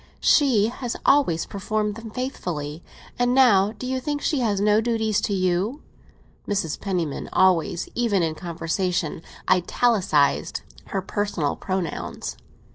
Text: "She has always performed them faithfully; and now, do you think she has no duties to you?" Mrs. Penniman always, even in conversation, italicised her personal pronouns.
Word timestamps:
"She 0.19 0.65
has 0.69 0.95
always 1.05 1.45
performed 1.45 1.93
them 1.93 2.09
faithfully; 2.09 2.81
and 3.19 3.35
now, 3.35 3.71
do 3.71 3.85
you 3.85 3.99
think 3.99 4.19
she 4.19 4.39
has 4.39 4.59
no 4.59 4.81
duties 4.81 5.21
to 5.21 5.31
you?" 5.35 5.83
Mrs. 6.47 6.79
Penniman 6.81 7.29
always, 7.31 7.87
even 7.93 8.23
in 8.23 8.33
conversation, 8.33 9.21
italicised 9.47 10.63
her 10.85 11.03
personal 11.03 11.55
pronouns. 11.55 12.35